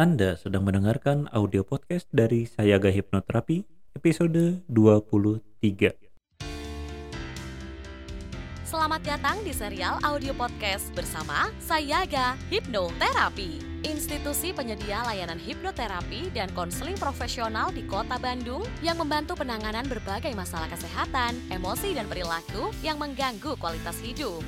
Anda 0.00 0.32
sedang 0.32 0.64
mendengarkan 0.64 1.28
audio 1.28 1.60
podcast 1.60 2.08
dari 2.08 2.48
Sayaga 2.48 2.88
Hipnoterapi 2.88 3.68
episode 3.92 4.64
23. 4.64 5.60
Selamat 8.64 9.04
datang 9.04 9.44
di 9.44 9.52
serial 9.52 10.00
audio 10.00 10.32
podcast 10.32 10.88
bersama 10.96 11.52
Sayaga 11.60 12.32
Hipnoterapi, 12.48 13.84
institusi 13.84 14.56
penyedia 14.56 15.04
layanan 15.04 15.36
hipnoterapi 15.36 16.32
dan 16.32 16.48
konseling 16.56 16.96
profesional 16.96 17.68
di 17.68 17.84
Kota 17.84 18.16
Bandung 18.16 18.64
yang 18.80 18.96
membantu 18.96 19.36
penanganan 19.36 19.84
berbagai 19.84 20.32
masalah 20.32 20.72
kesehatan, 20.72 21.36
emosi, 21.52 21.92
dan 21.92 22.08
perilaku 22.08 22.72
yang 22.80 22.96
mengganggu 22.96 23.52
kualitas 23.60 24.00
hidup. 24.00 24.40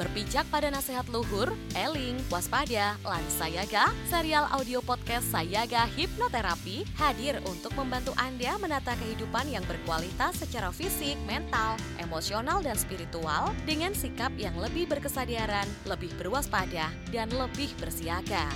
Berpijak 0.00 0.48
pada 0.48 0.72
nasihat 0.72 1.04
luhur, 1.12 1.52
eling, 1.76 2.16
waspada, 2.32 2.96
lan 3.04 3.20
sayaga, 3.28 3.92
serial 4.08 4.48
audio 4.48 4.80
podcast 4.80 5.28
Sayaga 5.28 5.84
Hipnoterapi 5.92 6.88
hadir 6.96 7.36
untuk 7.44 7.76
membantu 7.76 8.16
Anda 8.16 8.56
menata 8.56 8.96
kehidupan 8.96 9.52
yang 9.52 9.60
berkualitas 9.68 10.40
secara 10.40 10.72
fisik, 10.72 11.20
mental, 11.28 11.76
emosional, 12.00 12.64
dan 12.64 12.80
spiritual 12.80 13.52
dengan 13.68 13.92
sikap 13.92 14.32
yang 14.40 14.56
lebih 14.56 14.88
berkesadaran, 14.88 15.68
lebih 15.84 16.16
berwaspada, 16.16 16.88
dan 17.12 17.28
lebih 17.36 17.68
bersiaga. 17.76 18.48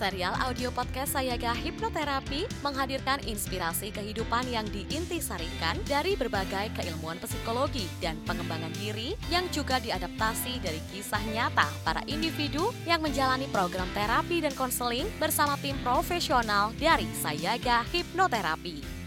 Serial 0.00 0.32
audio 0.40 0.72
podcast 0.72 1.12
Sayaga 1.12 1.52
Hipnoterapi 1.52 2.48
menghadirkan 2.64 3.20
inspirasi 3.28 3.92
kehidupan 3.92 4.48
yang 4.48 4.64
diintisarikan 4.72 5.76
dari 5.84 6.16
berbagai 6.16 6.72
keilmuan 6.72 7.20
psikologi 7.20 7.84
dan 8.00 8.16
pengembangan 8.24 8.72
diri 8.80 9.12
yang 9.28 9.44
juga 9.52 9.76
diadaptasi 9.76 10.56
dari 10.64 10.80
kisah 10.88 11.20
nyata 11.36 11.68
para 11.84 12.00
individu 12.08 12.72
yang 12.88 13.04
menjalani 13.04 13.44
program 13.52 13.92
terapi 13.92 14.40
dan 14.40 14.56
konseling 14.56 15.04
bersama 15.20 15.60
tim 15.60 15.76
profesional 15.84 16.72
dari 16.80 17.04
Sayaga 17.20 17.84
Hipnoterapi. 17.92 18.99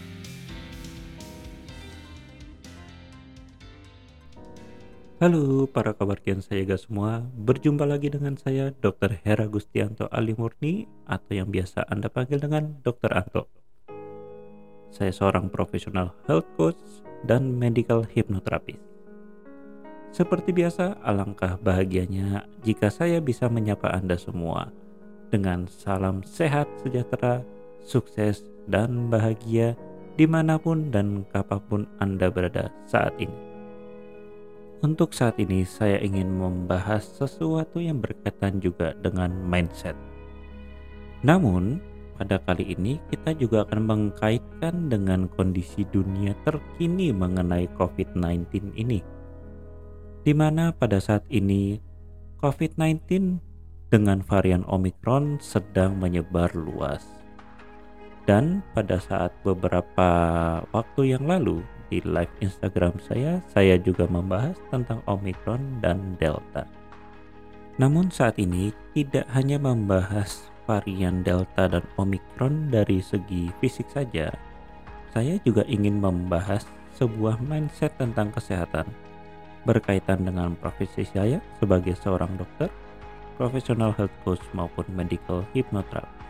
Halo 5.22 5.70
para 5.70 5.94
kabarkian 5.94 6.42
Sayaga 6.42 6.74
semua, 6.74 7.22
berjumpa 7.38 7.86
lagi 7.86 8.10
dengan 8.10 8.34
saya 8.34 8.74
Dr. 8.74 9.14
Hera 9.22 9.46
Gustianto 9.46 10.10
Ali 10.10 10.34
Murni 10.34 10.90
atau 11.06 11.38
yang 11.38 11.54
biasa 11.54 11.86
Anda 11.86 12.10
panggil 12.10 12.42
dengan 12.42 12.82
Dr. 12.82 13.14
Anto. 13.14 13.46
Saya 14.90 15.14
seorang 15.14 15.54
profesional 15.54 16.10
health 16.26 16.50
coach 16.58 16.82
dan 17.30 17.46
medical 17.54 18.02
hypnotherapist. 18.02 18.82
Seperti 20.10 20.50
biasa, 20.50 20.98
alangkah 21.06 21.62
bahagianya 21.62 22.50
jika 22.66 22.90
saya 22.90 23.22
bisa 23.22 23.46
menyapa 23.46 23.94
Anda 23.94 24.18
semua 24.18 24.74
dengan 25.30 25.70
salam 25.70 26.26
sehat, 26.26 26.66
sejahtera, 26.82 27.46
sukses, 27.86 28.42
dan 28.66 29.14
bahagia 29.14 29.78
di 30.18 30.26
mana 30.26 30.58
pun 30.58 30.90
dan 30.90 31.22
kapan 31.30 31.60
pun 31.70 31.80
Anda 32.02 32.34
berada 32.34 32.74
saat 32.90 33.14
ini. 33.22 33.53
Untuk 34.84 35.16
saat 35.16 35.40
ini 35.40 35.64
saya 35.64 35.96
ingin 35.96 36.28
membahas 36.28 37.00
sesuatu 37.16 37.80
yang 37.80 38.04
berkaitan 38.04 38.60
juga 38.60 38.92
dengan 39.00 39.32
mindset. 39.32 39.96
Namun, 41.24 41.80
pada 42.20 42.36
kali 42.44 42.76
ini 42.76 43.00
kita 43.08 43.32
juga 43.32 43.64
akan 43.64 43.80
mengkaitkan 43.80 44.92
dengan 44.92 45.24
kondisi 45.32 45.88
dunia 45.88 46.36
terkini 46.44 47.16
mengenai 47.16 47.64
COVID-19 47.80 48.76
ini. 48.76 49.00
Di 50.20 50.36
mana 50.36 50.68
pada 50.76 51.00
saat 51.00 51.24
ini 51.32 51.80
COVID-19 52.44 53.40
dengan 53.88 54.20
varian 54.20 54.68
Omicron 54.68 55.40
sedang 55.40 55.96
menyebar 55.96 56.52
luas. 56.52 57.08
Dan 58.28 58.60
pada 58.76 59.00
saat 59.00 59.32
beberapa 59.48 60.08
waktu 60.76 61.16
yang 61.16 61.24
lalu 61.24 61.64
di 61.88 62.04
live 62.04 62.30
Instagram 62.40 62.96
saya, 63.02 63.40
saya 63.50 63.76
juga 63.80 64.04
membahas 64.08 64.56
tentang 64.68 65.00
Omicron 65.08 65.84
dan 65.84 66.16
Delta. 66.16 66.64
Namun 67.76 68.08
saat 68.08 68.38
ini 68.38 68.70
tidak 68.94 69.26
hanya 69.34 69.58
membahas 69.58 70.46
varian 70.64 71.26
Delta 71.26 71.66
dan 71.66 71.84
Omicron 71.98 72.70
dari 72.70 73.02
segi 73.02 73.50
fisik 73.58 73.90
saja, 73.90 74.30
saya 75.10 75.38
juga 75.42 75.66
ingin 75.66 75.98
membahas 75.98 76.64
sebuah 76.94 77.42
mindset 77.42 77.94
tentang 77.98 78.30
kesehatan 78.30 78.86
berkaitan 79.64 80.22
dengan 80.22 80.54
profesi 80.54 81.02
saya 81.08 81.40
sebagai 81.58 81.96
seorang 81.96 82.36
dokter, 82.36 82.68
profesional 83.40 83.96
health 83.96 84.12
coach 84.22 84.44
maupun 84.52 84.84
medical 84.92 85.42
hypnotherapist. 85.56 86.22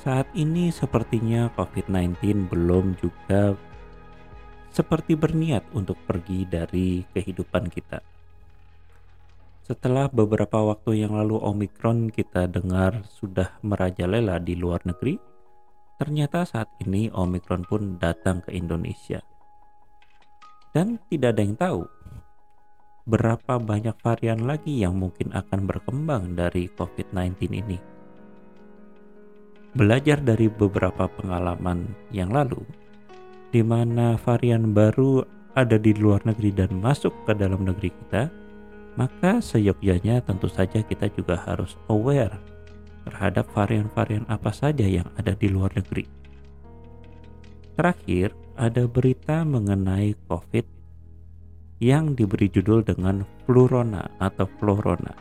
Saat 0.00 0.32
ini 0.32 0.72
sepertinya 0.72 1.52
COVID-19 1.60 2.48
belum 2.48 2.96
juga 2.96 3.52
seperti 4.70 5.18
berniat 5.18 5.66
untuk 5.74 5.98
pergi 6.06 6.46
dari 6.46 7.02
kehidupan 7.10 7.66
kita. 7.70 7.98
Setelah 9.66 10.10
beberapa 10.10 10.66
waktu 10.66 11.06
yang 11.06 11.14
lalu 11.14 11.38
Omikron 11.38 12.10
kita 12.10 12.50
dengar 12.50 13.06
sudah 13.06 13.54
merajalela 13.62 14.42
di 14.42 14.58
luar 14.58 14.82
negeri, 14.82 15.14
ternyata 15.94 16.42
saat 16.42 16.66
ini 16.82 17.06
Omikron 17.10 17.62
pun 17.66 17.98
datang 18.02 18.42
ke 18.42 18.50
Indonesia. 18.50 19.22
Dan 20.74 20.98
tidak 21.10 21.38
ada 21.38 21.42
yang 21.42 21.58
tahu 21.58 21.82
berapa 23.10 23.58
banyak 23.58 23.96
varian 24.02 24.46
lagi 24.46 24.82
yang 24.82 24.94
mungkin 24.94 25.34
akan 25.34 25.66
berkembang 25.66 26.38
dari 26.38 26.70
COVID-19 26.78 27.38
ini. 27.50 27.78
Belajar 29.74 30.18
dari 30.18 30.50
beberapa 30.50 31.06
pengalaman 31.06 31.90
yang 32.10 32.34
lalu, 32.34 32.62
di 33.50 33.62
mana 33.66 34.14
varian 34.18 34.70
baru 34.70 35.26
ada 35.58 35.74
di 35.74 35.90
luar 35.98 36.22
negeri 36.22 36.54
dan 36.54 36.70
masuk 36.78 37.10
ke 37.26 37.34
dalam 37.34 37.66
negeri 37.66 37.90
kita, 37.90 38.30
maka 38.94 39.42
seyogyanya 39.42 40.22
tentu 40.22 40.46
saja 40.46 40.82
kita 40.82 41.10
juga 41.14 41.38
harus 41.42 41.74
aware 41.90 42.38
terhadap 43.06 43.50
varian-varian 43.50 44.26
apa 44.30 44.54
saja 44.54 44.86
yang 44.86 45.06
ada 45.18 45.34
di 45.34 45.50
luar 45.50 45.74
negeri. 45.74 46.06
Terakhir, 47.74 48.36
ada 48.60 48.84
berita 48.84 49.42
mengenai 49.42 50.12
COVID 50.28 50.66
yang 51.80 52.12
diberi 52.12 52.52
judul 52.52 52.84
dengan 52.84 53.24
Flurona 53.48 54.04
atau 54.20 54.44
Florona. 54.60 55.16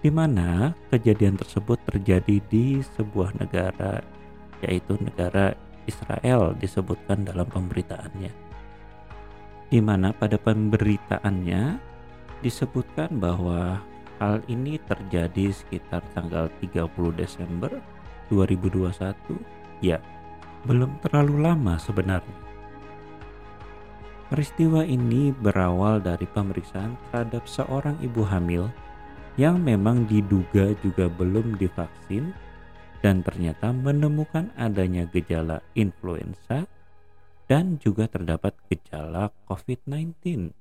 Di 0.00 0.12
mana 0.12 0.76
kejadian 0.92 1.40
tersebut 1.40 1.80
terjadi 1.88 2.44
di 2.52 2.84
sebuah 2.84 3.36
negara 3.40 4.04
yaitu 4.60 5.00
negara 5.00 5.56
Israel 5.90 6.54
disebutkan 6.54 7.26
dalam 7.26 7.50
pemberitaannya. 7.50 8.30
Di 9.70 9.80
mana 9.82 10.14
pada 10.14 10.38
pemberitaannya 10.38 11.78
disebutkan 12.46 13.18
bahwa 13.18 13.82
hal 14.22 14.38
ini 14.46 14.78
terjadi 14.86 15.50
sekitar 15.50 16.06
tanggal 16.14 16.46
30 16.62 16.86
Desember 17.18 17.74
2021. 18.30 19.18
Ya, 19.82 19.98
belum 20.64 21.02
terlalu 21.02 21.42
lama 21.42 21.74
sebenarnya. 21.80 22.38
Peristiwa 24.30 24.86
ini 24.86 25.34
berawal 25.34 25.98
dari 25.98 26.22
pemeriksaan 26.30 26.94
terhadap 27.10 27.50
seorang 27.50 27.98
ibu 27.98 28.22
hamil 28.22 28.70
yang 29.34 29.58
memang 29.58 30.06
diduga 30.06 30.70
juga 30.86 31.10
belum 31.10 31.58
divaksin 31.58 32.30
dan 33.00 33.24
ternyata 33.24 33.72
menemukan 33.72 34.52
adanya 34.56 35.08
gejala 35.08 35.64
influenza 35.72 36.68
dan 37.48 37.80
juga 37.82 38.06
terdapat 38.06 38.54
gejala 38.70 39.34
COVID-19. 39.48 40.54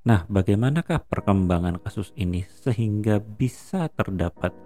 Nah, 0.00 0.24
bagaimanakah 0.32 1.04
perkembangan 1.04 1.76
kasus 1.84 2.16
ini 2.16 2.48
sehingga 2.48 3.20
bisa 3.20 3.92
terdapat 3.92 4.56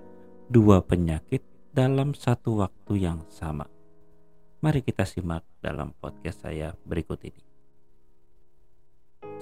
dua 0.46 0.78
penyakit 0.86 1.42
dalam 1.74 2.14
satu 2.14 2.62
waktu 2.62 3.02
yang 3.02 3.26
sama? 3.26 3.66
Mari 4.62 4.86
kita 4.86 5.02
simak 5.02 5.42
dalam 5.58 5.90
podcast 5.98 6.46
saya 6.46 6.70
berikut 6.86 7.18
ini. 7.26 7.42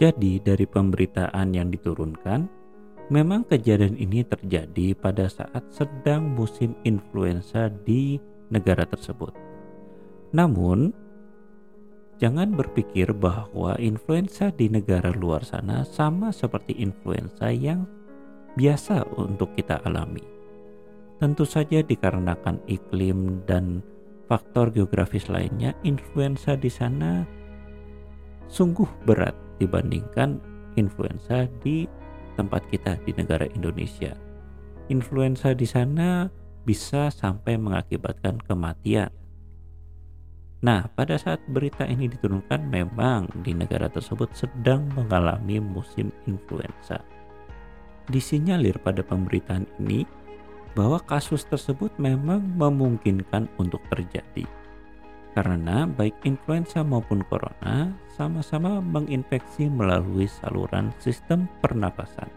Jadi, 0.01 0.41
dari 0.41 0.65
pemberitaan 0.65 1.53
yang 1.53 1.69
diturunkan, 1.69 2.62
Memang 3.11 3.43
kejadian 3.49 3.99
ini 3.99 4.23
terjadi 4.23 4.95
pada 4.95 5.27
saat 5.27 5.67
sedang 5.75 6.39
musim 6.39 6.79
influenza 6.87 7.67
di 7.83 8.21
negara 8.53 8.87
tersebut. 8.87 9.35
Namun, 10.31 10.95
jangan 12.23 12.55
berpikir 12.55 13.11
bahwa 13.11 13.75
influenza 13.83 14.55
di 14.55 14.71
negara 14.71 15.11
luar 15.11 15.43
sana 15.43 15.83
sama 15.83 16.31
seperti 16.31 16.79
influenza 16.79 17.51
yang 17.51 17.89
biasa 18.55 19.03
untuk 19.19 19.51
kita 19.59 19.83
alami. 19.83 20.23
Tentu 21.19 21.43
saja 21.43 21.83
dikarenakan 21.83 22.63
iklim 22.67 23.43
dan 23.47 23.83
faktor 24.31 24.71
geografis 24.71 25.27
lainnya, 25.27 25.75
influenza 25.83 26.55
di 26.55 26.71
sana 26.71 27.27
sungguh 28.53 28.89
berat 29.09 29.33
dibandingkan 29.57 30.37
influenza 30.77 31.49
di 31.65 31.89
tempat 32.35 32.65
kita 32.69 32.99
di 33.05 33.13
negara 33.15 33.47
Indonesia. 33.53 34.15
Influenza 34.91 35.55
di 35.55 35.65
sana 35.65 36.27
bisa 36.63 37.11
sampai 37.11 37.59
mengakibatkan 37.59 38.39
kematian. 38.43 39.11
Nah, 40.63 40.87
pada 40.95 41.19
saat 41.19 41.43
berita 41.51 41.83
ini 41.83 42.07
diturunkan, 42.07 42.71
memang 42.71 43.27
di 43.43 43.51
negara 43.51 43.91
tersebut 43.91 44.31
sedang 44.31 44.87
mengalami 44.95 45.59
musim 45.59 46.15
influenza. 46.31 47.03
Disinyalir 48.07 48.79
pada 48.79 49.03
pemberitaan 49.03 49.67
ini 49.83 50.07
bahwa 50.79 51.03
kasus 51.03 51.43
tersebut 51.51 51.91
memang 51.99 52.47
memungkinkan 52.55 53.51
untuk 53.59 53.83
terjadi. 53.91 54.47
Karena 55.33 55.89
baik 55.89 56.29
influenza 56.29 56.85
maupun 56.85 57.25
corona 57.25 57.89
sama-sama 58.13 58.85
menginfeksi 58.85 59.73
melalui 59.73 60.29
saluran 60.29 60.93
sistem 61.01 61.49
pernapasan. 61.65 62.29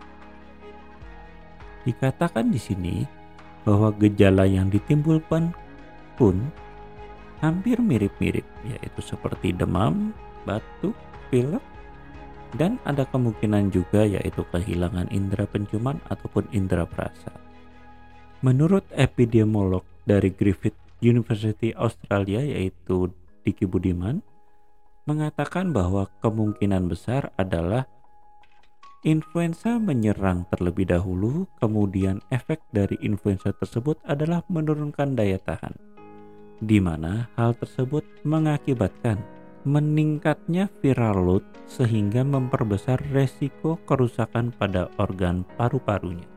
Dikatakan 1.83 2.49
di 2.49 2.57
sini 2.57 2.95
bahwa 3.67 3.91
gejala 3.99 4.47
yang 4.47 4.71
ditimbulkan 4.71 5.51
pun 6.15 6.39
hampir 7.43 7.77
mirip-mirip, 7.83 8.47
yaitu 8.63 9.01
seperti 9.03 9.51
demam, 9.51 10.15
batuk, 10.47 10.95
pilek, 11.27 11.61
dan 12.55 12.79
ada 12.87 13.03
kemungkinan 13.11 13.75
juga 13.75 14.07
yaitu 14.07 14.47
kehilangan 14.55 15.11
indera 15.11 15.43
penciuman 15.43 15.99
ataupun 16.07 16.47
indera 16.55 16.87
perasa. 16.87 17.35
Menurut 18.39 18.87
epidemiolog 18.95 19.83
dari 20.07 20.31
Griffith 20.31 20.77
University 21.05 21.69
Australia 21.77 22.41
yaitu 22.41 23.13
Diki 23.45 23.69
Budiman 23.69 24.25
mengatakan 25.05 25.69
bahwa 25.69 26.09
kemungkinan 26.25 26.89
besar 26.89 27.29
adalah 27.37 27.85
Influenza 29.05 29.77
menyerang 29.77 30.49
terlebih 30.49 30.89
dahulu, 30.89 31.45
kemudian 31.61 32.25
efek 32.33 32.57
dari 32.73 32.97
influenza 33.05 33.53
tersebut 33.53 34.01
adalah 34.01 34.41
menurunkan 34.49 35.13
daya 35.13 35.37
tahan, 35.37 35.77
di 36.57 36.81
mana 36.81 37.29
hal 37.37 37.53
tersebut 37.53 38.01
mengakibatkan 38.25 39.21
meningkatnya 39.61 40.73
viral 40.81 41.21
load 41.21 41.45
sehingga 41.69 42.25
memperbesar 42.25 42.97
resiko 43.13 43.77
kerusakan 43.85 44.49
pada 44.57 44.89
organ 44.97 45.45
paru-parunya. 45.53 46.34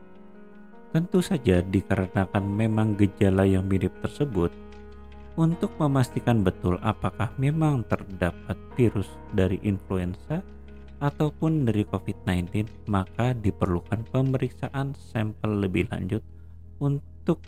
Tentu 0.89 1.21
saja 1.21 1.61
dikarenakan 1.61 2.41
memang 2.49 2.97
gejala 2.97 3.45
yang 3.45 3.69
mirip 3.69 3.93
tersebut, 4.01 4.49
untuk 5.37 5.69
memastikan 5.77 6.41
betul 6.41 6.81
apakah 6.81 7.29
memang 7.37 7.85
terdapat 7.85 8.57
virus 8.73 9.05
dari 9.29 9.61
influenza, 9.61 10.41
ataupun 10.99 11.69
dari 11.69 11.85
COVID-19, 11.87 12.89
maka 12.89 13.37
diperlukan 13.37 14.03
pemeriksaan 14.09 14.97
sampel 14.97 15.63
lebih 15.63 15.87
lanjut 15.93 16.25
untuk 16.81 17.39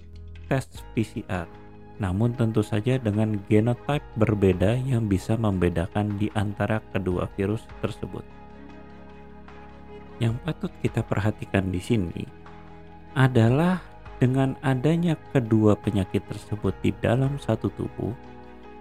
tes 0.47 0.69
PCR. 0.93 1.49
Namun 1.97 2.37
tentu 2.37 2.61
saja 2.61 3.01
dengan 3.01 3.41
genotype 3.49 4.05
berbeda 4.21 4.77
yang 4.85 5.09
bisa 5.09 5.33
membedakan 5.33 6.17
di 6.21 6.29
antara 6.37 6.81
kedua 6.93 7.25
virus 7.35 7.65
tersebut. 7.81 8.23
Yang 10.21 10.37
patut 10.45 10.71
kita 10.85 11.01
perhatikan 11.01 11.73
di 11.73 11.81
sini 11.81 12.40
adalah 13.17 13.83
dengan 14.21 14.53
adanya 14.61 15.17
kedua 15.33 15.73
penyakit 15.73 16.21
tersebut 16.29 16.77
di 16.85 16.93
dalam 17.01 17.41
satu 17.41 17.73
tubuh, 17.73 18.13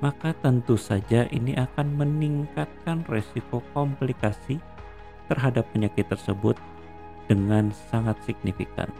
maka 0.05 0.37
tentu 0.44 0.77
saja 0.77 1.25
ini 1.32 1.56
akan 1.56 1.97
meningkatkan 1.97 3.05
resiko 3.09 3.65
komplikasi 3.73 4.61
terhadap 5.29 5.65
penyakit 5.73 6.05
tersebut 6.09 6.59
dengan 7.31 7.71
sangat 7.88 8.19
signifikan. 8.27 8.91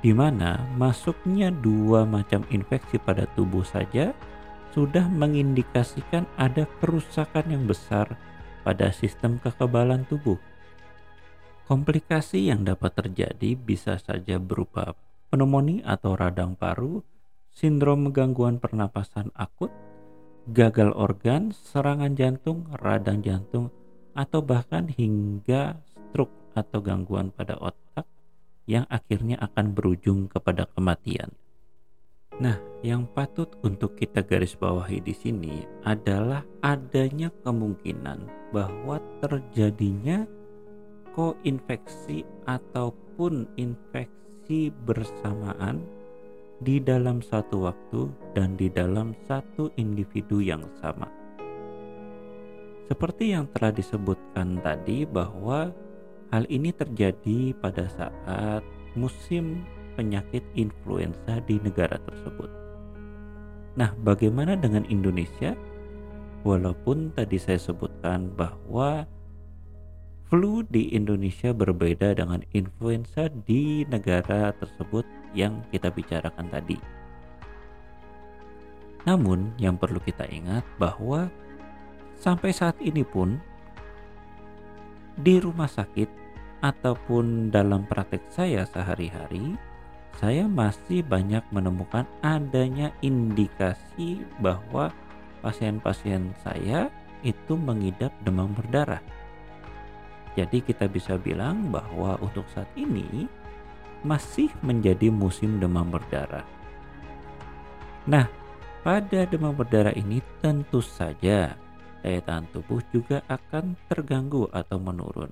Di 0.00 0.16
mana 0.16 0.56
masuknya 0.80 1.52
dua 1.52 2.08
macam 2.08 2.40
infeksi 2.48 2.96
pada 2.96 3.28
tubuh 3.36 3.60
saja 3.62 4.16
sudah 4.72 5.04
mengindikasikan 5.12 6.24
ada 6.40 6.64
kerusakan 6.80 7.52
yang 7.52 7.64
besar 7.68 8.08
pada 8.64 8.88
sistem 8.94 9.36
kekebalan 9.42 10.08
tubuh. 10.08 10.40
Komplikasi 11.70 12.50
yang 12.50 12.66
dapat 12.66 12.98
terjadi 12.98 13.54
bisa 13.54 13.94
saja 13.94 14.42
berupa 14.42 14.98
pneumonia 15.30 15.86
atau 15.86 16.18
radang 16.18 16.58
paru, 16.58 16.98
sindrom 17.54 18.10
gangguan 18.10 18.58
pernapasan 18.58 19.30
akut, 19.38 19.70
gagal 20.50 20.90
organ, 20.98 21.54
serangan 21.54 22.18
jantung, 22.18 22.66
radang 22.82 23.22
jantung, 23.22 23.70
atau 24.18 24.42
bahkan 24.42 24.90
hingga 24.90 25.78
stroke 25.86 26.34
atau 26.58 26.82
gangguan 26.82 27.30
pada 27.30 27.54
otak 27.62 28.02
yang 28.66 28.82
akhirnya 28.90 29.38
akan 29.38 29.70
berujung 29.70 30.26
kepada 30.26 30.66
kematian. 30.74 31.30
Nah, 32.42 32.58
yang 32.82 33.06
patut 33.06 33.46
untuk 33.62 33.94
kita 33.94 34.26
garis 34.26 34.58
bawahi 34.58 34.98
di 34.98 35.14
sini 35.14 35.62
adalah 35.86 36.42
adanya 36.66 37.30
kemungkinan 37.46 38.50
bahwa 38.50 38.98
terjadinya 39.22 40.26
koinfeksi 41.14 42.22
ataupun 42.46 43.48
infeksi 43.56 44.70
bersamaan 44.84 45.82
di 46.60 46.76
dalam 46.76 47.24
satu 47.24 47.70
waktu 47.70 48.12
dan 48.36 48.54
di 48.60 48.68
dalam 48.68 49.16
satu 49.24 49.72
individu 49.80 50.44
yang 50.44 50.60
sama. 50.78 51.08
Seperti 52.90 53.32
yang 53.32 53.46
telah 53.54 53.70
disebutkan 53.70 54.58
tadi 54.60 55.06
bahwa 55.06 55.70
hal 56.34 56.44
ini 56.50 56.74
terjadi 56.74 57.54
pada 57.62 57.86
saat 57.86 58.66
musim 58.98 59.62
penyakit 59.94 60.42
influenza 60.58 61.38
di 61.46 61.62
negara 61.62 61.96
tersebut. 62.02 62.50
Nah, 63.78 63.94
bagaimana 64.02 64.58
dengan 64.58 64.82
Indonesia? 64.90 65.54
Walaupun 66.42 67.12
tadi 67.14 67.36
saya 67.36 67.60
sebutkan 67.60 68.32
bahwa 68.32 69.04
flu 70.30 70.62
di 70.62 70.94
Indonesia 70.94 71.50
berbeda 71.50 72.14
dengan 72.14 72.38
influenza 72.54 73.26
di 73.50 73.82
negara 73.90 74.54
tersebut 74.54 75.02
yang 75.34 75.58
kita 75.74 75.90
bicarakan 75.90 76.46
tadi. 76.46 76.78
Namun, 79.10 79.50
yang 79.58 79.74
perlu 79.74 79.98
kita 79.98 80.30
ingat 80.30 80.62
bahwa 80.78 81.26
sampai 82.14 82.54
saat 82.54 82.78
ini 82.78 83.02
pun 83.02 83.42
di 85.18 85.42
rumah 85.42 85.66
sakit 85.66 86.06
ataupun 86.62 87.50
dalam 87.50 87.90
praktek 87.90 88.22
saya 88.30 88.62
sehari-hari, 88.70 89.58
saya 90.22 90.46
masih 90.46 91.02
banyak 91.02 91.42
menemukan 91.50 92.06
adanya 92.22 92.94
indikasi 93.02 94.22
bahwa 94.38 94.94
pasien-pasien 95.42 96.30
saya 96.44 96.86
itu 97.26 97.58
mengidap 97.58 98.14
demam 98.22 98.52
berdarah. 98.54 99.02
Jadi 100.38 100.62
kita 100.62 100.86
bisa 100.86 101.18
bilang 101.18 101.74
bahwa 101.74 102.14
untuk 102.22 102.46
saat 102.54 102.70
ini 102.78 103.26
masih 104.06 104.48
menjadi 104.64 105.10
musim 105.10 105.58
demam 105.58 105.90
berdarah. 105.90 106.46
Nah, 108.08 108.26
pada 108.80 109.28
demam 109.28 109.52
berdarah 109.52 109.92
ini 109.92 110.24
tentu 110.40 110.80
saja 110.80 111.52
daya 112.00 112.20
tahan 112.24 112.48
tubuh 112.48 112.80
juga 112.88 113.20
akan 113.28 113.76
terganggu 113.92 114.48
atau 114.50 114.80
menurun. 114.80 115.28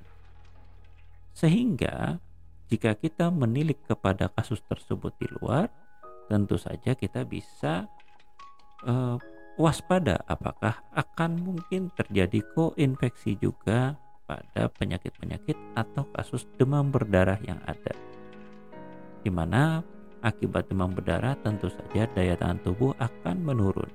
Sehingga 1.33 2.21
jika 2.69 2.93
kita 2.93 3.33
menilik 3.33 3.81
kepada 3.89 4.29
kasus 4.29 4.61
tersebut 4.69 5.17
di 5.17 5.27
luar, 5.41 5.73
tentu 6.29 6.61
saja 6.61 6.93
kita 6.93 7.25
bisa 7.25 7.89
uh, 8.85 9.17
waspada 9.57 10.21
apakah 10.29 10.85
akan 10.93 11.41
mungkin 11.41 11.89
terjadi 11.97 12.45
koinfeksi 12.53 13.41
juga 13.41 13.97
pada 14.29 14.69
penyakit-penyakit 14.77 15.57
atau 15.73 16.05
kasus 16.13 16.45
demam 16.61 16.93
berdarah 16.93 17.41
yang 17.41 17.57
ada. 17.65 17.97
Di 19.25 19.33
mana 19.33 19.81
akibat 20.21 20.69
demam 20.69 20.93
berdarah 20.93 21.35
tentu 21.41 21.73
saja 21.73 22.05
daya 22.13 22.37
tahan 22.37 22.61
tubuh 22.61 22.93
akan 23.01 23.37
menurun. 23.41 23.89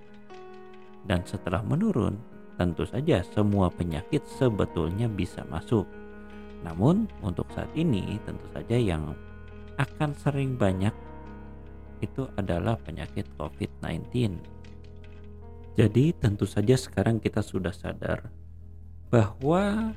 Dan 1.06 1.22
setelah 1.30 1.62
menurun, 1.62 2.18
tentu 2.58 2.90
saja 2.90 3.22
semua 3.22 3.70
penyakit 3.70 4.26
sebetulnya 4.26 5.06
bisa 5.06 5.46
masuk. 5.54 5.86
Namun 6.66 7.06
untuk 7.22 7.46
saat 7.54 7.70
ini 7.78 8.18
tentu 8.26 8.50
saja 8.50 8.80
yang 8.80 9.14
akan 9.78 10.12
sering 10.18 10.58
banyak 10.58 10.94
itu 12.00 12.28
adalah 12.36 12.76
penyakit 12.82 13.28
COVID-19. 13.40 14.40
Jadi 15.74 16.14
tentu 16.14 16.46
saja 16.46 16.78
sekarang 16.78 17.18
kita 17.18 17.42
sudah 17.42 17.74
sadar 17.74 18.30
bahwa 19.10 19.96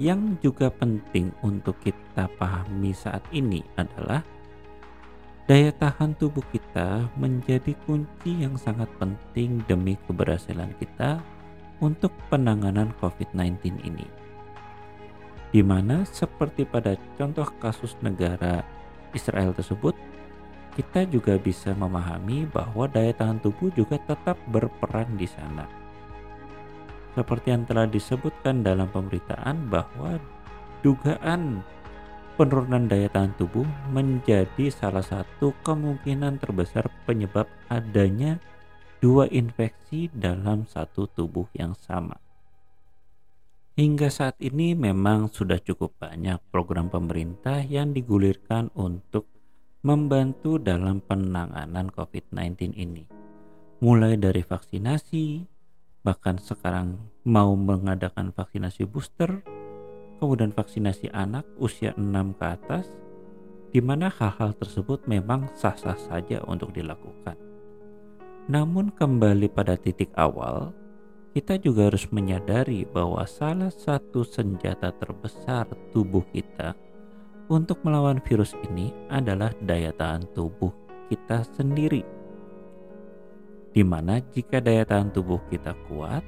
yang 0.00 0.40
juga 0.40 0.72
penting 0.72 1.28
untuk 1.44 1.76
kita 1.84 2.24
pahami 2.40 2.96
saat 2.96 3.20
ini 3.36 3.60
adalah 3.76 4.24
daya 5.44 5.68
tahan 5.76 6.16
tubuh 6.16 6.40
kita 6.48 7.04
menjadi 7.20 7.76
kunci 7.84 8.40
yang 8.40 8.56
sangat 8.56 8.88
penting 8.96 9.60
demi 9.68 10.00
keberhasilan 10.08 10.72
kita 10.80 11.20
untuk 11.84 12.16
penanganan 12.32 12.96
COVID-19 12.96 13.84
ini. 13.84 14.08
di 15.50 15.66
mana 15.66 16.06
seperti 16.06 16.62
pada 16.62 16.94
contoh 17.18 17.50
kasus 17.58 17.98
negara 18.06 18.62
Israel 19.10 19.50
tersebut, 19.50 19.98
kita 20.78 21.02
juga 21.10 21.34
bisa 21.42 21.74
memahami 21.74 22.46
bahwa 22.46 22.86
daya 22.86 23.10
tahan 23.10 23.42
tubuh 23.42 23.66
juga 23.74 23.98
tetap 23.98 24.38
berperan 24.46 25.18
di 25.18 25.26
sana. 25.26 25.79
Seperti 27.18 27.50
yang 27.50 27.66
telah 27.66 27.90
disebutkan 27.90 28.62
dalam 28.62 28.86
pemberitaan 28.90 29.66
bahwa 29.66 30.18
dugaan 30.80 31.60
penurunan 32.38 32.88
daya 32.88 33.10
tahan 33.12 33.36
tubuh 33.36 33.66
menjadi 33.92 34.72
salah 34.72 35.04
satu 35.04 35.52
kemungkinan 35.66 36.40
terbesar 36.40 36.88
penyebab 37.04 37.44
adanya 37.68 38.40
dua 39.02 39.28
infeksi 39.28 40.08
dalam 40.12 40.64
satu 40.64 41.04
tubuh 41.10 41.48
yang 41.52 41.76
sama. 41.76 42.16
Hingga 43.80 44.12
saat 44.12 44.36
ini 44.44 44.76
memang 44.76 45.32
sudah 45.32 45.56
cukup 45.56 45.96
banyak 45.96 46.36
program 46.52 46.92
pemerintah 46.92 47.64
yang 47.64 47.96
digulirkan 47.96 48.68
untuk 48.76 49.24
membantu 49.80 50.60
dalam 50.60 51.00
penanganan 51.00 51.88
COVID-19 51.88 52.76
ini. 52.76 53.08
Mulai 53.80 54.20
dari 54.20 54.44
vaksinasi, 54.44 55.24
bahkan 56.00 56.40
sekarang 56.40 56.96
mau 57.24 57.52
mengadakan 57.56 58.32
vaksinasi 58.32 58.88
booster, 58.88 59.44
kemudian 60.16 60.52
vaksinasi 60.52 61.12
anak 61.12 61.44
usia 61.60 61.92
6 61.96 62.36
ke 62.36 62.44
atas, 62.44 62.86
di 63.70 63.78
mana 63.78 64.10
hal-hal 64.10 64.56
tersebut 64.56 65.06
memang 65.06 65.46
sah-sah 65.54 65.96
saja 65.96 66.42
untuk 66.48 66.74
dilakukan. 66.74 67.38
Namun 68.50 68.90
kembali 68.96 69.46
pada 69.52 69.78
titik 69.78 70.10
awal, 70.18 70.74
kita 71.30 71.54
juga 71.62 71.86
harus 71.86 72.10
menyadari 72.10 72.82
bahwa 72.82 73.22
salah 73.22 73.70
satu 73.70 74.26
senjata 74.26 74.90
terbesar 74.98 75.70
tubuh 75.94 76.26
kita 76.34 76.74
untuk 77.46 77.78
melawan 77.86 78.18
virus 78.26 78.58
ini 78.66 78.90
adalah 79.06 79.54
daya 79.62 79.94
tahan 79.94 80.26
tubuh 80.34 80.74
kita 81.06 81.46
sendiri. 81.54 82.19
Di 83.70 83.86
mana 83.86 84.18
jika 84.34 84.58
daya 84.58 84.82
tahan 84.82 85.14
tubuh 85.14 85.38
kita 85.46 85.74
kuat, 85.86 86.26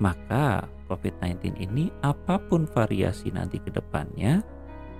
maka 0.00 0.66
COVID-19 0.88 1.60
ini 1.60 1.92
apa 2.00 2.40
pun 2.40 2.64
variasi 2.64 3.28
nanti 3.28 3.60
ke 3.60 3.68
depannya, 3.68 4.40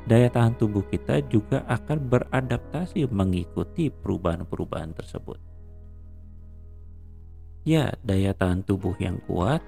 daya 0.04 0.28
tahan 0.28 0.56
tubuh 0.60 0.84
kita 0.86 1.24
juga 1.32 1.64
akan 1.68 2.12
beradaptasi 2.12 3.08
mengikuti 3.08 3.88
perubahan-perubahan 3.88 4.92
tersebut 4.92 5.52
ya 7.62 7.94
daya 8.02 8.34
tahan 8.34 8.66
tubuh 8.66 8.94
yang 8.98 9.18
kuat, 9.26 9.62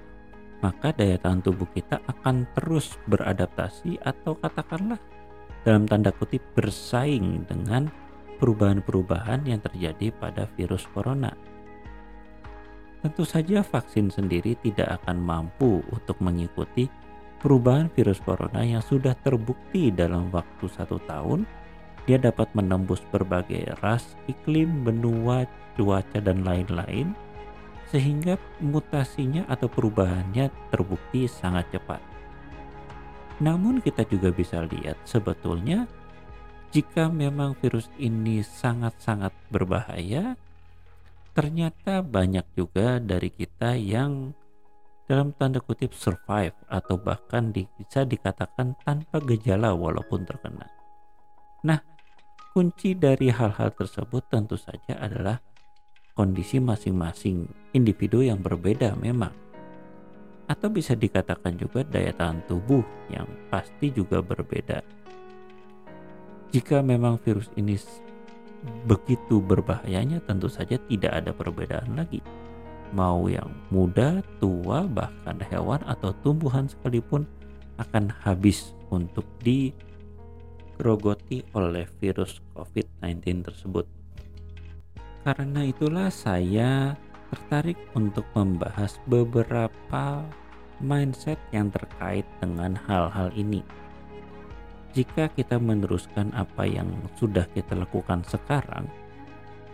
maka 0.59 0.91
daya 0.95 1.19
tahan 1.19 1.43
tubuh 1.43 1.67
kita 1.71 1.99
akan 2.07 2.47
terus 2.55 2.99
beradaptasi 3.07 3.99
atau 4.03 4.35
katakanlah 4.39 4.99
dalam 5.63 5.87
tanda 5.89 6.13
kutip 6.13 6.43
bersaing 6.53 7.47
dengan 7.47 7.89
perubahan-perubahan 8.37 9.47
yang 9.47 9.63
terjadi 9.63 10.11
pada 10.19 10.45
virus 10.59 10.85
corona. 10.91 11.31
Tentu 13.05 13.21
saja 13.21 13.61
vaksin 13.61 14.09
sendiri 14.09 14.57
tidak 14.65 14.97
akan 14.97 15.21
mampu 15.21 15.85
untuk 15.93 16.17
mengikuti 16.25 16.89
perubahan 17.37 17.85
virus 17.93 18.17
corona 18.17 18.65
yang 18.65 18.81
sudah 18.81 19.13
terbukti 19.21 19.93
dalam 19.93 20.33
waktu 20.33 20.65
satu 20.65 20.97
tahun 21.05 21.45
dia 22.09 22.17
dapat 22.17 22.49
menembus 22.57 23.05
berbagai 23.13 23.77
ras, 23.85 24.17
iklim, 24.25 24.81
benua, 24.81 25.45
cuaca, 25.77 26.17
dan 26.17 26.41
lain-lain 26.41 27.13
sehingga 27.93 28.41
mutasinya 28.57 29.45
atau 29.53 29.69
perubahannya 29.69 30.49
terbukti 30.73 31.29
sangat 31.29 31.69
cepat. 31.77 32.01
Namun 33.37 33.85
kita 33.85 34.01
juga 34.09 34.33
bisa 34.33 34.65
lihat 34.65 34.97
sebetulnya 35.05 35.85
jika 36.73 37.13
memang 37.13 37.53
virus 37.61 37.85
ini 38.01 38.41
sangat-sangat 38.41 39.29
berbahaya, 39.53 40.33
ternyata 41.35 41.99
banyak 41.99 42.47
juga 42.55 43.03
dari 43.03 43.27
kita 43.27 43.75
yang 43.75 44.31
dalam 45.05 45.35
tanda 45.35 45.59
kutip 45.59 45.91
survive 45.91 46.55
atau 46.65 46.95
bahkan 46.97 47.51
bisa 47.53 48.07
dikatakan 48.07 48.73
tanpa 48.81 49.21
gejala 49.21 49.75
walaupun 49.75 50.25
terkena. 50.25 50.65
Nah, 51.67 51.77
kunci 52.55 52.95
dari 52.97 53.29
hal-hal 53.29 53.69
tersebut 53.75 54.25
tentu 54.31 54.55
saja 54.55 54.97
adalah 54.97 55.37
kondisi 56.15 56.57
masing-masing 56.57 57.45
individu 57.75 58.23
yang 58.23 58.39
berbeda 58.39 58.95
memang. 58.97 59.35
Atau 60.47 60.71
bisa 60.71 60.95
dikatakan 60.95 61.59
juga 61.59 61.83
daya 61.83 62.15
tahan 62.15 62.47
tubuh 62.47 62.85
yang 63.11 63.27
pasti 63.51 63.91
juga 63.91 64.23
berbeda. 64.23 64.81
Jika 66.55 66.79
memang 66.79 67.19
virus 67.19 67.51
ini 67.59 67.75
begitu 68.85 69.41
berbahayanya 69.41 70.19
tentu 70.25 70.49
saja 70.49 70.77
tidak 70.89 71.13
ada 71.23 71.33
perbedaan 71.33 71.95
lagi. 71.97 72.21
Mau 72.93 73.27
yang 73.27 73.49
muda, 73.73 74.21
tua, 74.39 74.87
bahkan 74.87 75.39
hewan 75.51 75.83
atau 75.89 76.13
tumbuhan 76.21 76.69
sekalipun 76.69 77.25
akan 77.81 78.13
habis 78.23 78.73
untuk 78.93 79.25
digerogoti 79.43 81.43
oleh 81.51 81.83
virus 81.99 82.39
COVID-19 82.55 83.43
tersebut. 83.51 83.85
Karena 85.25 85.65
itulah 85.65 86.13
saya 86.13 86.93
tertarik 87.33 87.81
untuk 87.97 88.29
membahas 88.37 89.01
beberapa 89.09 90.21
mindset 90.79 91.41
yang 91.49 91.73
terkait 91.73 92.23
dengan 92.37 92.77
hal-hal 92.85 93.33
ini. 93.33 93.65
Jika 94.95 95.27
kita 95.35 95.59
meneruskan 95.59 96.31
apa 96.31 96.63
yang 96.63 96.87
sudah 97.19 97.43
kita 97.51 97.75
lakukan 97.75 98.23
sekarang, 98.23 98.87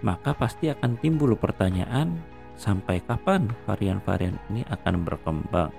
maka 0.01 0.33
pasti 0.33 0.73
akan 0.73 0.97
timbul 0.97 1.37
pertanyaan 1.37 2.17
sampai 2.57 3.05
kapan 3.05 3.45
varian-varian 3.69 4.35
ini 4.49 4.65
akan 4.65 5.05
berkembang. 5.05 5.69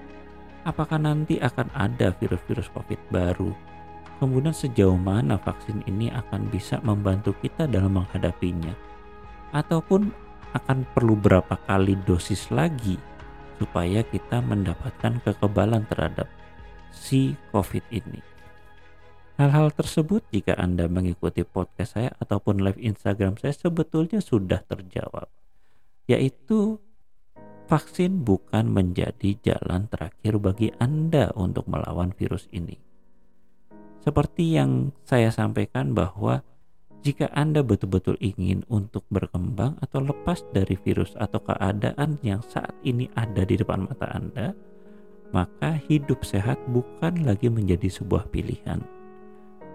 Apakah 0.62 1.02
nanti 1.02 1.42
akan 1.42 1.74
ada 1.74 2.14
virus-virus 2.22 2.70
COVID 2.70 3.10
baru? 3.10 3.50
Kemudian 4.22 4.54
sejauh 4.54 4.94
mana 4.94 5.34
vaksin 5.42 5.82
ini 5.90 6.06
akan 6.14 6.46
bisa 6.46 6.78
membantu 6.86 7.34
kita 7.42 7.66
dalam 7.66 7.98
menghadapinya? 7.98 8.92
ataupun 9.52 10.10
akan 10.52 10.84
perlu 10.92 11.16
berapa 11.16 11.56
kali 11.68 11.96
dosis 12.04 12.48
lagi 12.52 12.96
supaya 13.60 14.02
kita 14.02 14.42
mendapatkan 14.42 15.22
kekebalan 15.22 15.86
terhadap 15.86 16.26
si 16.90 17.36
COVID 17.54 17.84
ini. 17.92 18.31
Hal-hal 19.40 19.72
tersebut 19.72 20.20
jika 20.28 20.52
Anda 20.60 20.92
mengikuti 20.92 21.40
podcast 21.40 21.96
saya 21.96 22.12
ataupun 22.20 22.60
live 22.60 22.76
Instagram 22.76 23.40
saya 23.40 23.56
sebetulnya 23.56 24.20
sudah 24.20 24.60
terjawab. 24.68 25.32
Yaitu 26.04 26.76
vaksin 27.64 28.28
bukan 28.28 28.68
menjadi 28.68 29.32
jalan 29.40 29.88
terakhir 29.88 30.36
bagi 30.36 30.68
Anda 30.76 31.32
untuk 31.32 31.64
melawan 31.64 32.12
virus 32.12 32.44
ini. 32.52 32.76
Seperti 34.04 34.52
yang 34.52 34.92
saya 35.08 35.32
sampaikan 35.32 35.96
bahwa 35.96 36.44
jika 37.00 37.32
Anda 37.32 37.64
betul-betul 37.64 38.20
ingin 38.20 38.68
untuk 38.68 39.08
berkembang 39.08 39.80
atau 39.80 40.04
lepas 40.04 40.44
dari 40.52 40.76
virus 40.76 41.16
atau 41.16 41.40
keadaan 41.40 42.20
yang 42.20 42.44
saat 42.44 42.76
ini 42.84 43.08
ada 43.16 43.42
di 43.42 43.56
depan 43.56 43.88
mata 43.88 44.06
Anda, 44.12 44.52
maka 45.32 45.80
hidup 45.88 46.22
sehat 46.22 46.60
bukan 46.68 47.24
lagi 47.24 47.48
menjadi 47.48 47.88
sebuah 47.88 48.28
pilihan, 48.30 48.84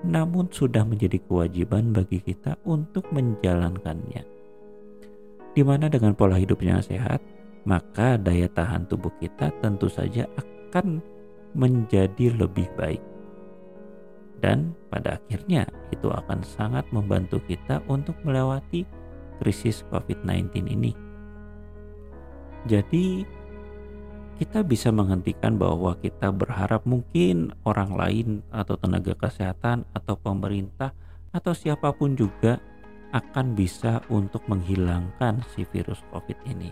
namun 0.06 0.50
sudah 0.54 0.86
menjadi 0.86 1.18
kewajiban 1.26 1.94
bagi 1.94 2.22
kita 2.22 2.58
untuk 2.68 3.08
menjalankannya. 3.10 4.26
Di 5.58 5.62
mana 5.66 5.90
dengan 5.90 6.14
pola 6.14 6.38
hidup 6.38 6.62
yang 6.62 6.84
sehat, 6.84 7.22
maka 7.66 8.18
daya 8.22 8.46
tahan 8.52 8.86
tubuh 8.86 9.12
kita 9.18 9.50
tentu 9.64 9.90
saja 9.90 10.30
akan 10.38 11.02
menjadi 11.58 12.38
lebih 12.38 12.70
baik 12.78 13.02
dan 14.38 14.74
pada 14.94 15.18
akhirnya 15.18 15.66
itu 15.90 16.10
akan 16.14 16.46
sangat 16.46 16.86
membantu 16.94 17.42
kita 17.46 17.82
untuk 17.90 18.14
melewati 18.22 18.86
krisis 19.42 19.82
COVID-19 19.90 20.54
ini. 20.70 20.94
Jadi 22.70 23.26
kita 24.38 24.62
bisa 24.62 24.94
menghentikan 24.94 25.58
bahwa 25.58 25.98
kita 25.98 26.30
berharap 26.30 26.86
mungkin 26.86 27.58
orang 27.66 27.98
lain 27.98 28.30
atau 28.54 28.78
tenaga 28.78 29.18
kesehatan 29.18 29.82
atau 29.98 30.14
pemerintah 30.14 30.94
atau 31.34 31.58
siapa 31.58 31.90
pun 31.98 32.14
juga 32.14 32.62
akan 33.18 33.58
bisa 33.58 33.98
untuk 34.14 34.46
menghilangkan 34.46 35.42
si 35.58 35.66
virus 35.74 36.06
COVID 36.14 36.38
ini. 36.46 36.70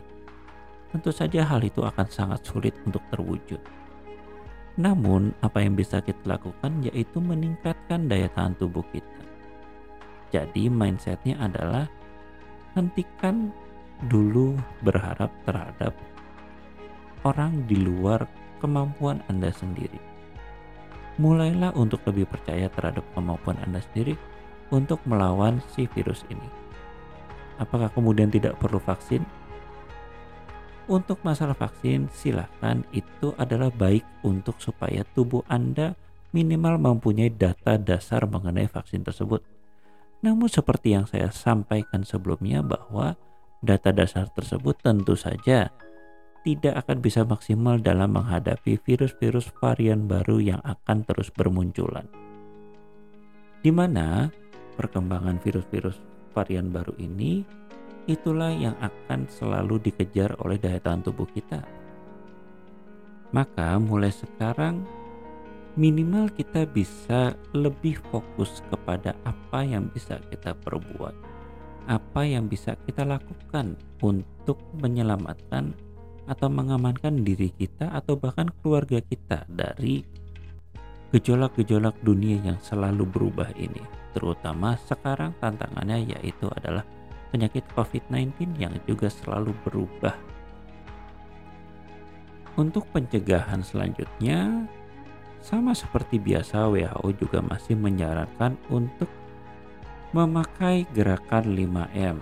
Tentu 0.94 1.10
saja 1.10 1.42
hal 1.50 1.66
itu 1.66 1.82
akan 1.82 2.08
sangat 2.08 2.46
sulit 2.46 2.78
untuk 2.86 3.02
terwujud. 3.10 3.60
Namun, 4.78 5.34
apa 5.42 5.64
yang 5.64 5.74
bisa 5.74 6.04
kita 6.06 6.38
lakukan 6.38 6.86
yaitu 6.86 7.18
meningkatkan 7.18 8.06
daya 8.06 8.30
tahan 8.36 8.54
tubuh 8.62 8.84
kita. 8.94 9.24
Jadi, 10.30 10.68
mindsetnya 10.70 11.40
adalah 11.42 11.88
hentikan 12.76 13.50
dulu 14.12 14.60
berharap 14.84 15.32
terhadap 15.48 15.96
orang 17.26 17.66
di 17.66 17.76
luar 17.76 18.24
kemampuan 18.62 19.20
Anda 19.28 19.50
sendiri. 19.52 20.14
mulailah 21.16 21.72
untuk 21.80 22.04
lebih 22.04 22.28
percaya 22.28 22.68
terhadap 22.68 23.08
kemampuan 23.16 23.56
Anda 23.64 23.80
sendiri 23.80 24.20
untuk 24.68 25.00
melawan 25.08 25.64
si 25.72 25.88
virus 25.88 26.28
ini. 26.28 26.44
Apakah 27.56 27.88
kemudian 27.96 28.28
tidak 28.28 28.60
perlu 28.60 28.84
vaksin? 28.84 29.24
Untuk 30.92 31.24
masalah 31.24 31.56
vaksin, 31.56 32.12
silahkan 32.12 32.84
itu 32.92 33.32
adalah 33.40 33.72
baik 33.72 34.04
untuk 34.28 34.60
supaya 34.60 35.08
tubuh 35.16 35.42
Anda 35.48 35.96
minimal 36.36 36.78
mempunyai 36.78 37.32
data 37.32 37.80
dasar 37.80 38.28
mengenai 38.28 38.68
vaksin 38.68 39.08
tersebut. 39.08 39.40
Namun 40.20 40.52
seperti 40.52 40.94
yang 40.94 41.08
saya 41.08 41.32
sampaikan 41.32 42.04
sebelumnya 42.04 42.60
bahwa 42.60 43.16
data 43.64 43.96
dasar 43.96 44.28
tersebut 44.36 44.78
tentu 44.84 45.16
saja 45.16 45.72
tidak 46.46 46.86
akan 46.86 47.02
bisa 47.02 47.26
maksimal 47.26 47.82
dalam 47.82 48.14
menghadapi 48.14 48.78
virus-virus 48.86 49.50
varian 49.58 50.06
baru 50.06 50.38
yang 50.38 50.62
akan 50.62 51.02
terus 51.02 51.34
bermunculan. 51.34 52.06
Di 53.66 53.74
mana 53.74 54.30
perkembangan 54.78 55.42
virus-virus 55.42 55.98
varian 56.38 56.70
baru 56.70 56.94
ini 57.02 57.42
itulah 58.06 58.54
yang 58.54 58.78
akan 58.78 59.26
selalu 59.26 59.90
dikejar 59.90 60.38
oleh 60.46 60.62
daya 60.62 60.78
tahan 60.78 61.02
tubuh 61.02 61.26
kita. 61.34 61.66
Maka 63.34 63.82
mulai 63.82 64.14
sekarang 64.14 64.86
minimal 65.74 66.30
kita 66.30 66.70
bisa 66.70 67.34
lebih 67.58 67.98
fokus 68.14 68.62
kepada 68.70 69.18
apa 69.26 69.66
yang 69.66 69.90
bisa 69.90 70.22
kita 70.30 70.54
perbuat. 70.62 71.34
Apa 71.90 72.22
yang 72.22 72.46
bisa 72.46 72.78
kita 72.86 73.02
lakukan 73.02 73.74
untuk 74.06 74.62
menyelamatkan 74.78 75.74
atau 76.26 76.50
mengamankan 76.50 77.22
diri 77.22 77.54
kita 77.54 77.94
atau 77.94 78.18
bahkan 78.18 78.50
keluarga 78.62 79.02
kita 79.02 79.46
dari 79.46 80.06
gejolak-gejolak 81.14 81.96
dunia 82.02 82.42
yang 82.42 82.60
selalu 82.60 83.06
berubah 83.08 83.54
ini. 83.56 83.82
Terutama 84.12 84.76
sekarang 84.84 85.36
tantangannya 85.40 86.18
yaitu 86.18 86.50
adalah 86.52 86.84
penyakit 87.30 87.64
COVID-19 87.76 88.56
yang 88.60 88.74
juga 88.88 89.12
selalu 89.12 89.52
berubah. 89.68 90.16
Untuk 92.56 92.88
pencegahan 92.96 93.60
selanjutnya, 93.60 94.64
sama 95.44 95.76
seperti 95.76 96.18
biasa 96.18 96.72
WHO 96.72 97.08
juga 97.20 97.44
masih 97.44 97.76
menyarankan 97.76 98.56
untuk 98.72 99.12
memakai 100.16 100.88
gerakan 100.96 101.52
5M. 101.52 102.18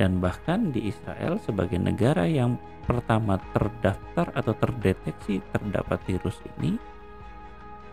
Dan 0.00 0.16
bahkan 0.16 0.72
di 0.72 0.88
Israel 0.88 1.36
sebagai 1.44 1.76
negara 1.76 2.24
yang 2.24 2.56
pertama 2.90 3.38
terdaftar 3.54 4.34
atau 4.34 4.50
terdeteksi 4.58 5.38
terdapat 5.54 6.02
virus 6.10 6.42
ini, 6.58 6.74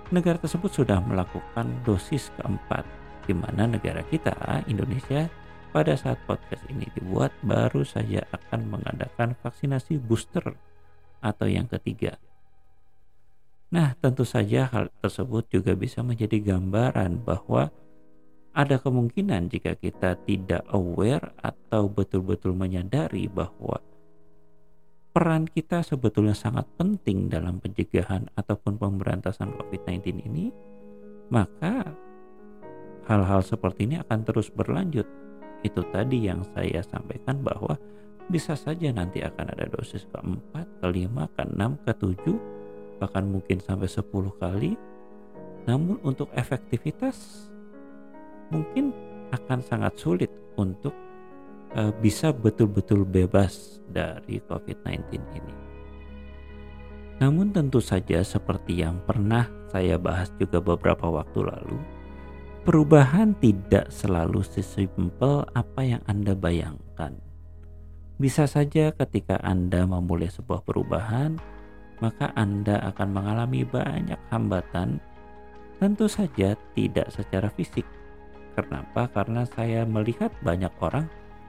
negara 0.10 0.42
tersebut 0.42 0.74
sudah 0.74 0.98
melakukan 1.06 1.70
dosis 1.86 2.34
keempat, 2.42 2.82
di 3.30 3.38
mana 3.38 3.70
negara 3.70 4.02
kita, 4.10 4.34
Indonesia, 4.66 5.30
pada 5.70 5.94
saat 5.94 6.18
podcast 6.26 6.66
ini 6.74 6.90
dibuat 6.98 7.30
baru 7.46 7.86
saja 7.86 8.26
akan 8.34 8.74
mengadakan 8.74 9.38
vaksinasi 9.38 10.02
booster 10.02 10.58
atau 11.22 11.46
yang 11.46 11.70
ketiga. 11.70 12.18
Nah, 13.70 13.94
tentu 14.02 14.26
saja 14.26 14.66
hal 14.74 14.90
tersebut 15.04 15.46
juga 15.54 15.78
bisa 15.78 16.02
menjadi 16.02 16.42
gambaran 16.42 17.22
bahwa 17.22 17.70
ada 18.58 18.82
kemungkinan 18.82 19.54
jika 19.54 19.78
kita 19.78 20.18
tidak 20.26 20.66
aware 20.74 21.36
atau 21.46 21.86
betul-betul 21.86 22.58
menyadari 22.58 23.30
bahwa 23.30 23.78
peran 25.18 25.50
kita 25.50 25.82
sebetulnya 25.82 26.38
sangat 26.38 26.70
penting 26.78 27.26
dalam 27.26 27.58
pencegahan 27.58 28.30
ataupun 28.38 28.78
pemberantasan 28.78 29.50
COVID-19 29.50 30.14
ini, 30.30 30.54
maka 31.34 31.90
hal-hal 33.10 33.42
seperti 33.42 33.90
ini 33.90 33.98
akan 33.98 34.22
terus 34.22 34.54
berlanjut. 34.54 35.10
Itu 35.66 35.82
tadi 35.90 36.30
yang 36.30 36.46
saya 36.54 36.86
sampaikan 36.86 37.42
bahwa 37.42 37.82
bisa 38.30 38.54
saja 38.54 38.94
nanti 38.94 39.26
akan 39.26 39.58
ada 39.58 39.66
dosis 39.74 40.06
keempat, 40.14 40.86
kelima, 40.86 41.26
keenam, 41.34 41.82
ketujuh, 41.82 42.38
bahkan 43.02 43.26
mungkin 43.26 43.58
sampai 43.58 43.90
10 43.90 44.06
kali. 44.38 44.78
Namun 45.66 45.98
untuk 46.06 46.30
efektivitas 46.38 47.50
mungkin 48.54 48.94
akan 49.34 49.66
sangat 49.66 49.98
sulit 49.98 50.30
untuk 50.62 50.94
uh, 51.78 51.94
bisa 52.02 52.34
betul-betul 52.34 53.06
bebas 53.06 53.80
dari 53.88 54.42
COVID-19 54.50 55.06
ini. 55.14 55.56
Namun 57.18 57.54
tentu 57.54 57.82
saja 57.82 58.22
seperti 58.22 58.82
yang 58.82 59.02
pernah 59.06 59.50
saya 59.70 59.98
bahas 59.98 60.30
juga 60.38 60.62
beberapa 60.62 61.10
waktu 61.10 61.46
lalu, 61.46 61.78
perubahan 62.62 63.34
tidak 63.42 63.90
selalu 63.90 64.46
sesimpel 64.46 65.46
apa 65.54 65.82
yang 65.82 66.02
Anda 66.06 66.38
bayangkan. 66.38 67.18
Bisa 68.18 68.50
saja 68.50 68.94
ketika 68.94 69.38
Anda 69.46 69.86
memulai 69.86 70.30
sebuah 70.30 70.66
perubahan, 70.66 71.38
maka 72.02 72.34
Anda 72.38 72.82
akan 72.94 73.10
mengalami 73.14 73.66
banyak 73.66 74.18
hambatan, 74.30 75.02
tentu 75.82 76.06
saja 76.10 76.54
tidak 76.78 77.10
secara 77.14 77.50
fisik. 77.54 77.86
Kenapa? 78.58 79.10
Karena 79.14 79.46
saya 79.46 79.86
melihat 79.86 80.34
banyak 80.42 80.74
orang 80.82 81.06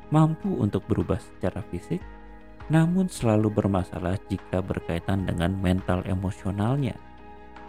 mampu 0.09 0.49
untuk 0.61 0.85
berubah 0.88 1.21
secara 1.21 1.61
fisik, 1.68 2.01
namun 2.68 3.09
selalu 3.09 3.49
bermasalah 3.49 4.21
jika 4.29 4.61
berkaitan 4.61 5.25
dengan 5.25 5.57
mental 5.57 6.05
emosionalnya. 6.05 6.97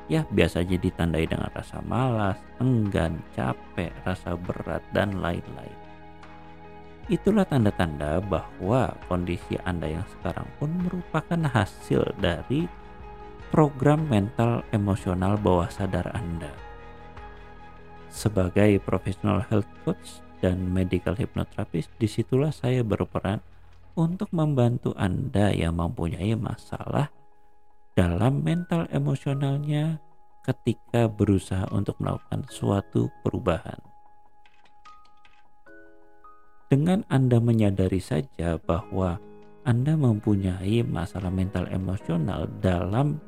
Ya, 0.09 0.25
biasanya 0.33 0.81
ditandai 0.81 1.29
dengan 1.29 1.53
rasa 1.53 1.79
malas, 1.85 2.41
enggan, 2.57 3.21
capek, 3.37 3.93
rasa 4.03 4.33
berat, 4.33 4.81
dan 4.89 5.21
lain-lain. 5.21 5.77
Itulah 7.09 7.45
tanda-tanda 7.45 8.21
bahwa 8.21 8.93
kondisi 9.09 9.57
Anda 9.65 10.01
yang 10.01 10.05
sekarang 10.17 10.45
pun 10.61 10.69
merupakan 10.81 11.41
hasil 11.41 12.05
dari 12.21 12.69
program 13.49 14.05
mental 14.05 14.61
emosional 14.69 15.33
bawah 15.37 15.69
sadar 15.73 16.05
Anda. 16.13 16.53
Sebagai 18.13 18.77
profesional 18.85 19.41
health 19.49 19.69
coach, 19.85 20.21
dan 20.39 20.71
medical 20.71 21.15
hypnotherapist, 21.15 21.91
di 21.99 22.07
situlah 22.07 22.51
saya 22.51 22.83
berperan 22.83 23.39
untuk 23.99 24.31
membantu 24.31 24.95
Anda 24.95 25.51
yang 25.51 25.75
mempunyai 25.75 26.35
masalah 26.39 27.11
dalam 27.99 28.39
mental 28.39 28.87
emosionalnya 28.95 29.99
ketika 30.47 31.11
berusaha 31.11 31.67
untuk 31.75 31.99
melakukan 31.99 32.47
suatu 32.47 33.11
perubahan. 33.27 33.77
Dengan 36.71 37.03
Anda 37.11 37.41
menyadari 37.43 37.99
saja 37.99 38.55
bahwa 38.61 39.19
Anda 39.67 39.99
mempunyai 39.99 40.85
masalah 40.85 41.33
mental 41.33 41.67
emosional 41.73 42.47
dalam 42.63 43.19